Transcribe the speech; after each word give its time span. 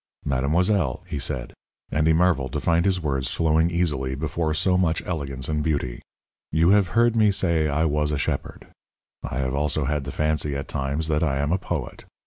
"Mademoiselle," 0.25 1.03
he 1.05 1.19
said, 1.19 1.53
and 1.91 2.07
he 2.07 2.11
marvelled 2.11 2.51
to 2.51 2.59
find 2.59 2.85
his 2.85 2.99
words 2.99 3.31
flowing 3.31 3.69
easily 3.69 4.15
before 4.15 4.51
so 4.51 4.75
much 4.75 5.05
elegance 5.05 5.47
and 5.47 5.61
beauty. 5.63 6.01
"You 6.51 6.69
have 6.69 6.87
heard 6.97 7.15
me 7.15 7.29
say 7.29 7.67
I 7.67 7.85
was 7.85 8.09
a 8.09 8.17
shepherd. 8.17 8.65
I 9.21 9.37
have 9.37 9.53
also 9.53 9.85
had 9.85 10.05
the 10.05 10.11
fancy, 10.11 10.55
at 10.55 10.67
times, 10.67 11.07
that 11.07 11.21
I 11.21 11.37
am 11.37 11.51
a 11.51 11.59
poet. 11.59 12.05